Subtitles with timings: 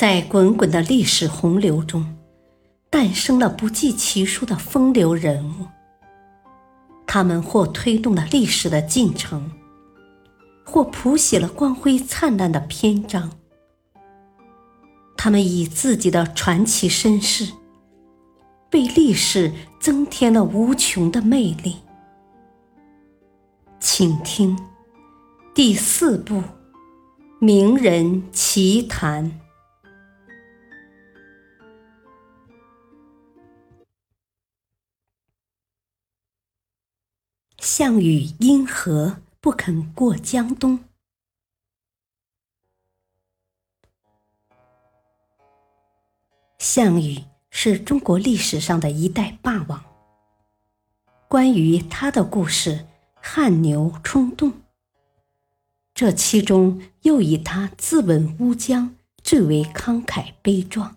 [0.00, 2.16] 在滚滚的历史洪流中，
[2.88, 5.66] 诞生了不计其数的风流人物。
[7.06, 9.52] 他们或推动了历史的进程，
[10.64, 13.30] 或谱写了光辉灿烂的篇章。
[15.18, 17.52] 他们以自己的传奇身世，
[18.72, 21.76] 为历史增添了无穷的魅力。
[23.78, 24.58] 请听
[25.54, 26.36] 第四部
[27.38, 29.26] 《名人奇谈》。
[37.72, 40.80] 项羽因何不肯过江东？
[46.58, 49.84] 项羽是中国历史上的一代霸王。
[51.28, 54.52] 关于他的故事，汗牛充栋。
[55.94, 60.96] 这其中又以他自刎乌江最为慷慨悲壮，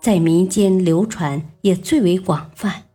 [0.00, 2.86] 在民间流传也最为广泛。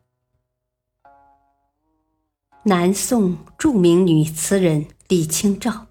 [2.68, 5.86] 南宋著名女词人李清照，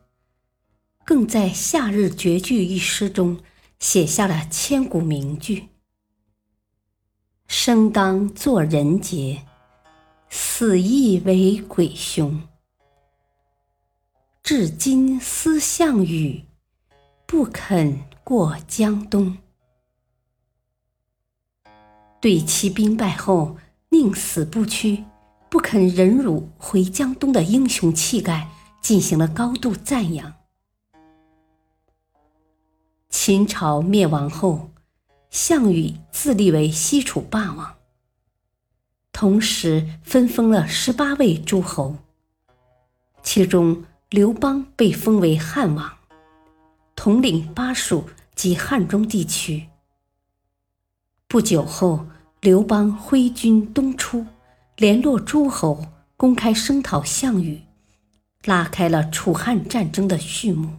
[1.05, 3.39] 更在《夏日绝句》一诗中
[3.79, 5.69] 写下了千古名句
[7.47, 9.47] ：“生当作人杰，
[10.29, 12.43] 死亦为鬼雄。
[14.43, 16.43] 至今思项羽，
[17.25, 19.39] 不肯过江东。”
[22.21, 23.59] 对其兵败后
[23.91, 25.05] 宁死不屈。
[25.55, 28.49] 不肯忍辱回江东的英雄气概
[28.83, 30.35] 进行了高度赞扬。
[33.09, 34.73] 秦朝灭亡后，
[35.31, 37.77] 项羽自立为西楚霸王，
[39.13, 41.99] 同时分封了十八位诸侯，
[43.23, 45.99] 其中刘邦被封为汉王，
[46.97, 49.69] 统领巴蜀及汉中地区。
[51.29, 52.09] 不久后，
[52.41, 54.27] 刘邦挥军东出。
[54.77, 55.87] 联络诸侯，
[56.17, 57.63] 公开声讨项羽，
[58.45, 60.79] 拉开了楚汉战争的序幕。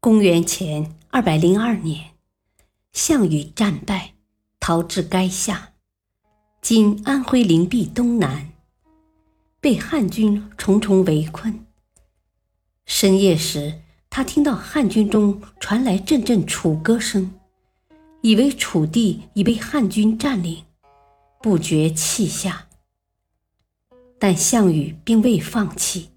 [0.00, 2.12] 公元前二百零二年，
[2.94, 4.14] 项羽战败，
[4.58, 5.74] 逃至垓下
[6.62, 8.50] （今安徽灵璧东南），
[9.60, 11.66] 被汉军重重围困。
[12.86, 17.34] 深夜时，他听到汉军中传来阵阵楚歌声，
[18.22, 20.64] 以为楚地已被汉军占领。
[21.46, 22.66] 不觉气下，
[24.18, 26.10] 但项羽并未放弃。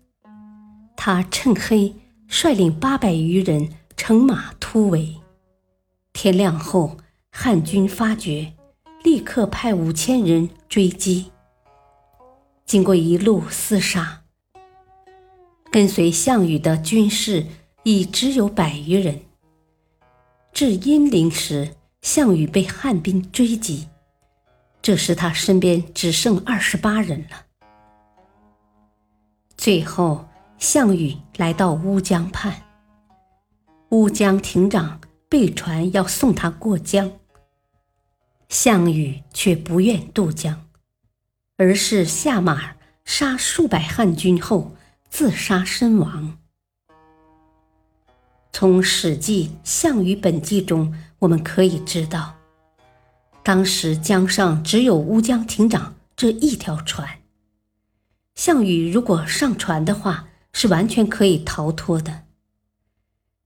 [0.98, 1.94] 他趁黑
[2.28, 5.18] 率领八百余人乘马突围。
[6.14, 6.98] 天亮后，
[7.30, 8.54] 汉军发觉，
[9.04, 11.32] 立刻派五千人追击。
[12.66, 14.24] 经过一路厮杀，
[15.70, 17.46] 跟随项羽的军士
[17.84, 19.22] 已只有百余人。
[20.52, 23.90] 至阴陵时，项羽被汉兵追击。
[24.90, 27.46] 这时，他身边只剩二十八人了。
[29.56, 30.28] 最后，
[30.58, 32.64] 项羽来到乌江畔，
[33.90, 35.00] 乌江亭长
[35.30, 37.12] 被传要送他过江，
[38.48, 40.66] 项羽却不愿渡江，
[41.58, 44.76] 而是下马杀数百汉军后
[45.08, 46.40] 自杀身亡。
[48.52, 52.39] 从《史记·项羽本纪》中，我们可以知道。
[53.44, 57.20] 当时江上只有乌江亭长这一条船，
[58.36, 62.26] 项羽如果上船的话，是完全可以逃脱的，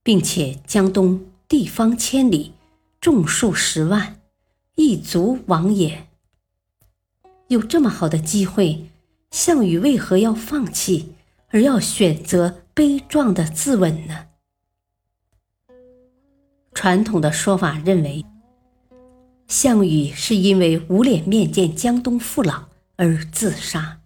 [0.02, 2.52] 并且江东地方千里，
[3.00, 4.20] 众数十万，
[4.74, 6.08] 一足往也。
[7.48, 8.90] 有这么好的机会，
[9.30, 11.14] 项羽为何要放弃，
[11.48, 14.26] 而要选择悲壮的自刎呢？
[16.74, 18.24] 传统的说法认为。
[19.48, 22.64] 项羽是因为无脸面见江东父老
[22.96, 24.00] 而自杀。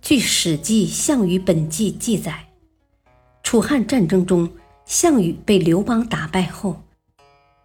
[0.00, 2.48] 据《史记·项羽本纪》记载，
[3.42, 4.50] 楚汉战争中，
[4.84, 6.82] 项羽被刘邦打败后，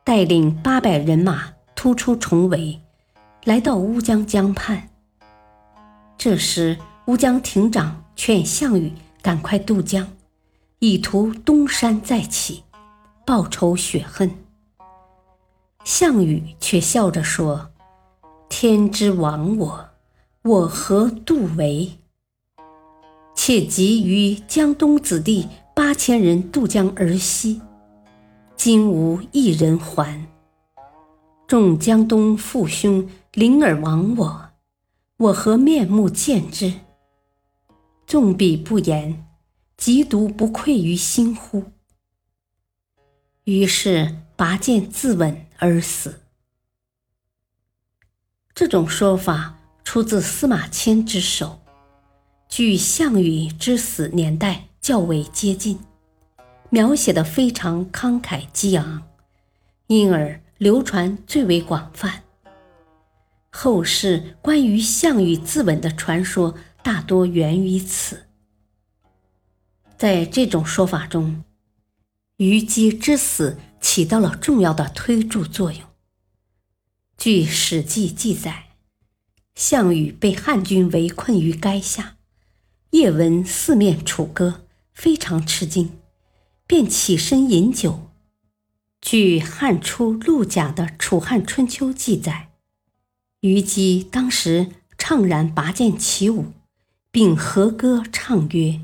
[0.04, 2.80] 带领八百人马突出重围，
[3.44, 4.90] 来到乌江江畔。
[6.18, 6.78] 这时，
[7.08, 10.08] 乌江亭长劝项羽赶快渡江，
[10.80, 12.64] 以图东山再起，
[13.26, 14.47] 报仇雪恨。
[15.88, 17.72] 项羽却笑着说
[18.50, 19.90] ：“天之亡我，
[20.42, 21.90] 我何度为？
[23.34, 27.62] 且急于江东子弟八千人渡江而西，
[28.58, 30.28] 今无一人还。
[31.48, 34.50] 众江东父兄临而亡我，
[35.16, 36.74] 我何面目见之？
[38.06, 39.26] 纵彼不言，
[39.78, 41.64] 嫉独不愧于心乎？”
[43.46, 46.22] 于是拔剑自刎而死。
[48.54, 51.60] 这种说法出自司马迁之手，
[52.50, 55.80] 距项羽之死年代较为接近，
[56.70, 59.04] 描写的非常慷慨激昂，
[59.88, 62.24] 因而流传最为广泛。
[63.52, 68.28] 后世关于项羽自刎的传说大多源于此。
[69.98, 71.44] 在这种说法中，
[72.38, 75.82] 虞姬之死起到了重要的推助作用。
[77.18, 78.66] 据《史记》记载，
[79.56, 82.18] 项羽被汉军围困于垓下，
[82.92, 85.98] 夜闻四面楚歌，非常吃惊，
[86.68, 88.12] 便起身饮酒。
[89.02, 92.50] 据《汉初陆贾的楚汉春秋》记载，
[93.42, 96.54] 虞姬当时怅然拔剑起舞，
[97.12, 98.82] 并和歌唱曰。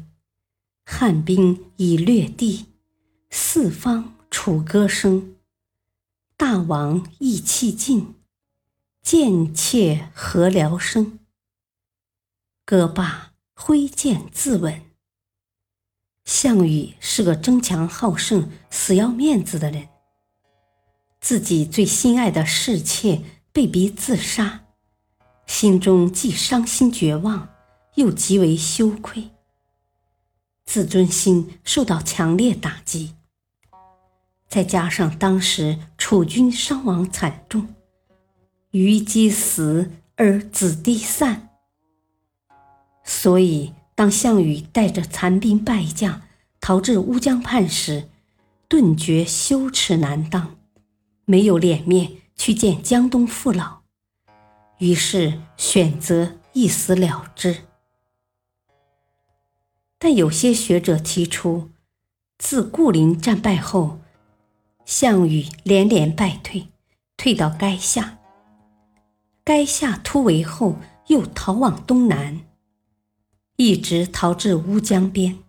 [0.85, 2.65] 汉兵已略地，
[3.29, 5.35] 四方楚歌声。
[6.35, 8.15] 大王意气尽，
[9.03, 11.19] 贱妾何聊生？
[12.65, 14.81] 歌罢，挥剑自刎。
[16.25, 19.87] 项羽是个争强好胜、死要面子的人，
[21.21, 23.21] 自己最心爱的侍妾
[23.51, 24.65] 被逼自杀，
[25.45, 27.49] 心中既伤心绝望，
[27.95, 29.29] 又极为羞愧。
[30.65, 33.13] 自尊心受到强烈打击，
[34.53, 37.69] 再加上当时楚军伤亡惨重，
[38.69, 41.49] 虞姬死而子弟散，
[43.03, 46.21] 所以当项羽带着残兵败将
[46.61, 48.09] 逃至乌江畔时，
[48.67, 50.55] 顿觉羞耻难当，
[51.25, 53.79] 没有脸面去见江东父老，
[54.77, 57.61] 于是选择一死了之。
[59.97, 61.71] 但有些学者提出，
[62.37, 63.97] 自固陵战败后，
[64.85, 66.67] 项羽连连败退，
[67.17, 68.19] 退到垓下。
[69.45, 70.77] 垓下突围后，
[71.07, 72.41] 又逃往东南，
[73.55, 75.39] 一直逃至乌江边。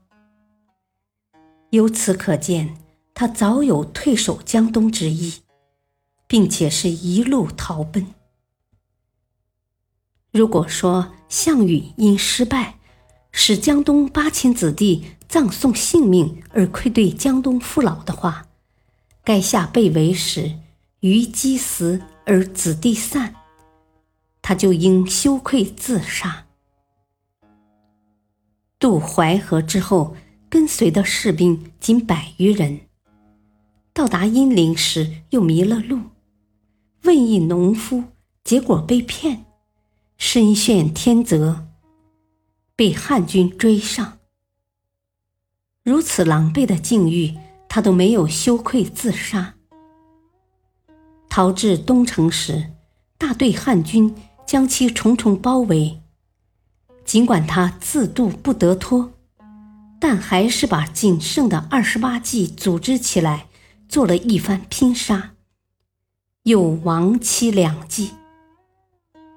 [1.70, 2.76] 由此可见，
[3.12, 5.34] 他早有退守江东之意，
[6.26, 8.06] 并且是一路逃奔。
[10.32, 12.78] 如果说项羽因失败，
[13.30, 18.46] 使江东八千子弟葬送性命而愧对江东父老的话，
[19.25, 20.59] 垓下被围时，
[21.00, 23.35] 虞姬死而子弟散，
[24.43, 26.47] 他就应羞愧自杀。
[28.79, 30.15] 渡淮河之后，
[30.50, 32.81] 跟随的士兵仅百余人，
[33.94, 36.00] 到达阴陵时又迷了路，
[37.05, 38.05] 问一农夫，
[38.44, 39.47] 结果被骗，
[40.19, 41.67] 身陷天泽。
[42.76, 44.19] 被汉军追上，
[45.85, 47.32] 如此狼狈的境遇，
[47.75, 49.55] 他都没有羞愧自杀。
[51.29, 52.71] 逃至东城时，
[53.19, 54.15] 大队汉军
[54.47, 56.00] 将其重重包围。
[57.05, 59.15] 尽管他自度不得脱，
[59.99, 63.49] 但还是把仅剩的二十八骑组织起来，
[63.88, 65.32] 做了一番拼杀，
[66.44, 68.12] 又亡妻两骑。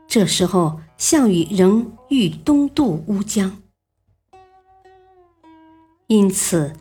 [0.07, 3.57] 这时候，项羽仍欲东渡乌江，
[6.05, 6.75] 因此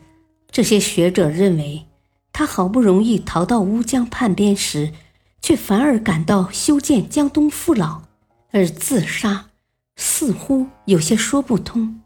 [0.57, 1.85] 这些学者认为，
[2.33, 4.91] 他好不容易逃到乌江畔边时，
[5.39, 8.01] 却反而感到修建江东父老
[8.49, 9.51] 而自杀，
[9.97, 12.01] 似乎有些说不通。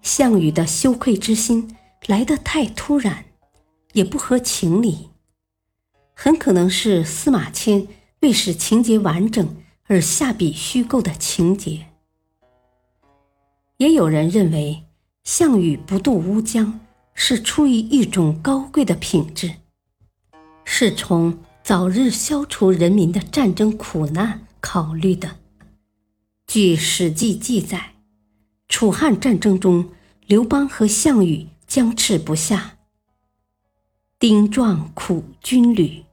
[0.00, 1.76] 项羽的羞愧之心
[2.06, 3.26] 来得太突然，
[3.92, 5.10] 也不合情理，
[6.14, 7.86] 很可能是司马迁。
[8.20, 11.88] 为使情节完整而下笔虚构的情节，
[13.76, 14.84] 也有人认为
[15.24, 16.80] 项羽不渡乌江
[17.14, 19.54] 是出于一种高贵的品质，
[20.64, 25.36] 是从早日消除人民的战争苦难考虑的。
[26.46, 27.94] 据《史记》记载，
[28.68, 29.88] 楚汉战争中，
[30.26, 32.76] 刘邦和项羽僵持不下，
[34.18, 36.04] 丁壮苦军旅，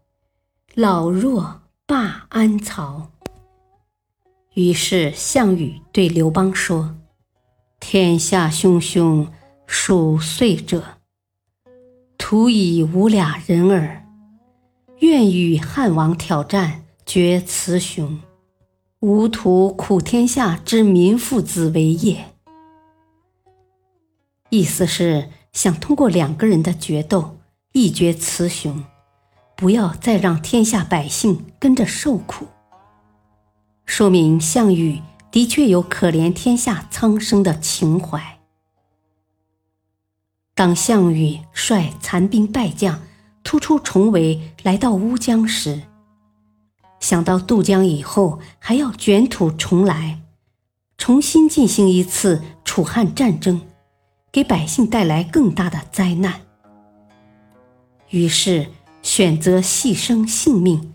[0.74, 1.60] 老弱。
[1.88, 3.12] 罢安曹。
[4.54, 6.96] 于是项羽对刘邦说
[7.84, 9.28] ：“天下汹汹，
[9.66, 11.00] 属岁者，
[12.18, 14.06] 徒以无俩人耳。
[15.00, 18.22] 愿与汉王挑战，决雌雄。
[19.02, 22.28] 吾徒苦天下之民父子为也。”
[24.50, 27.40] 意思是想通过两个人的决斗，
[27.74, 28.86] 一决雌雄。
[29.58, 32.46] 不要再让天下百姓跟着受苦，
[33.86, 38.40] 说明项羽的确有可怜天下苍生的情怀。
[40.54, 43.02] 当项羽率残兵败将
[43.44, 45.84] 突出重围来到乌江时，
[47.00, 50.22] 想到渡江以后还要卷土重来，
[50.98, 53.62] 重新进行一次楚汉战争，
[54.32, 56.42] 给百姓带来更大的灾难，
[58.10, 58.68] 于是
[59.02, 60.94] 选择牺牲性命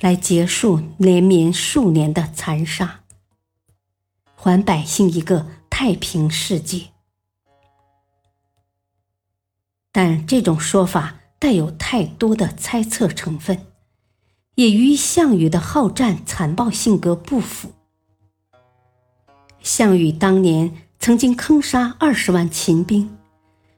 [0.00, 3.00] 来结束连绵数年的残杀，
[4.40, 6.86] 还百姓一个太平世界。
[9.90, 13.66] 但这种说法带有太多的猜测成分。
[14.54, 17.70] 也与项羽的好战残暴性格不符。
[19.62, 23.16] 项羽当年曾经坑杀二十万秦兵，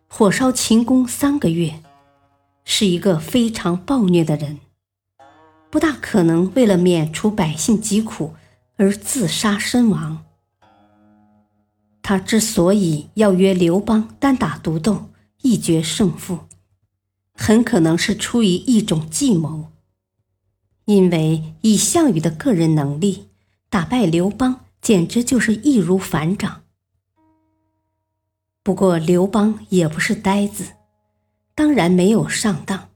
[0.09, 1.83] 火烧秦宫三个月，
[2.65, 4.59] 是一个非常暴虐的人，
[5.69, 8.33] 不大可能为了免除百姓疾苦
[8.77, 10.25] 而自杀身亡。
[12.11, 15.11] 他之所以要约刘邦单打独斗
[15.43, 16.41] 一决胜负，
[17.35, 19.71] 很可能是出于一种计谋。
[20.87, 23.29] 因为以项羽的个人能力
[23.69, 26.63] 打败刘邦，简直就是易如反掌。
[28.65, 30.65] 不过刘邦也不是呆子，
[31.55, 32.89] 当然没有上当。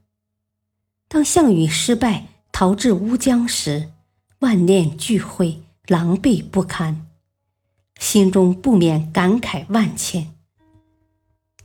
[1.07, 3.93] 当项羽失败逃至乌江时，
[4.41, 7.07] 万念俱灰，狼狈不堪，
[7.99, 10.35] 心中不免感慨万千。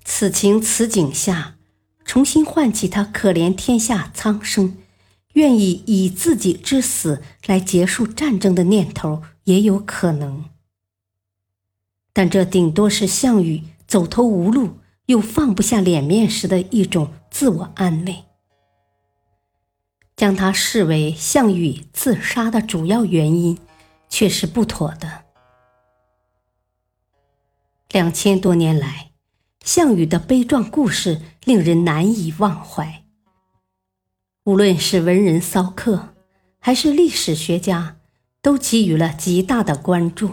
[0.04, 1.58] 此情此景下，
[2.06, 4.78] 重新唤起他可怜天下苍生。
[5.34, 10.46] 愿意以自己之死来结束战争的念头也有可能，
[12.12, 18.26] 但这顶多是项羽走投无路又放不下脸面时的一种自我安慰。
[20.18, 23.58] 将他视为项羽自杀的主要原因，
[24.10, 25.26] 却是不妥的。
[27.92, 29.12] 两千多年来，
[29.64, 33.04] 项羽的悲壮故事令人难以忘怀。
[34.44, 36.10] 无论是文人骚客，
[36.60, 37.98] 还是历史学家，
[38.44, 40.32] 都给予了极大的关注。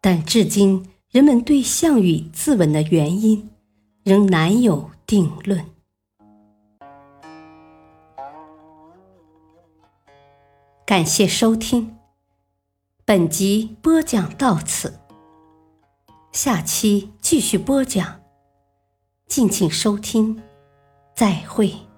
[0.00, 3.48] 但至今，人们对项羽自刎的原因
[4.02, 5.64] 仍难有定论。
[10.84, 11.96] 感谢收听，
[13.04, 14.98] 本集播讲到此，
[16.32, 18.20] 下期继续播讲，
[19.26, 20.40] 敬请收听，
[21.14, 21.89] 再会。